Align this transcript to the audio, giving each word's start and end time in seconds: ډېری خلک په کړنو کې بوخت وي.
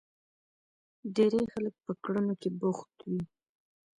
ډېری 1.15 1.41
خلک 1.53 1.73
په 1.85 1.93
کړنو 2.03 2.33
کې 2.41 2.49
بوخت 2.59 2.93
وي. 3.09 3.21